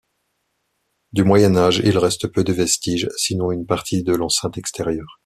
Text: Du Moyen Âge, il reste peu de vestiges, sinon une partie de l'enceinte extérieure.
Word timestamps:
Du 1.13 1.23
Moyen 1.25 1.55
Âge, 1.57 1.79
il 1.85 1.95
reste 1.99 2.25
peu 2.29 2.43
de 2.43 2.51
vestiges, 2.53 3.07
sinon 3.17 3.51
une 3.51 3.67
partie 3.67 4.01
de 4.01 4.15
l'enceinte 4.15 4.57
extérieure. 4.57 5.19